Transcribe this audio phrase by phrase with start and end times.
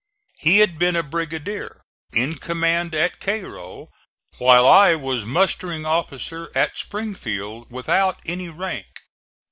[0.39, 3.89] He had been a brigadier, in command at Cairo,
[4.39, 9.03] while I was mustering officer at Springfield without any rank.